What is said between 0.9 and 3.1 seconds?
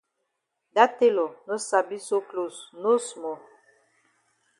tailor no sabi sew closs no